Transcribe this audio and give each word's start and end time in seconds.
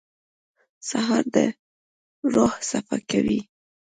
سهار 0.89 1.23
د 1.33 1.35
روح 2.33 2.53
صفا 2.69 2.97
کوي. 3.09 3.39